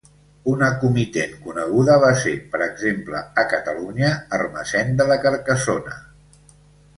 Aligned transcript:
Una 0.51 0.67
comitent 0.83 1.35
coneguda 1.43 1.97
va 2.03 2.09
ser, 2.23 2.33
per 2.55 2.61
exemple, 2.67 3.21
a 3.43 3.45
Catalunya, 3.53 4.11
Ermessenda 4.39 5.07
de 5.13 5.21
Carcassona. 5.27 5.95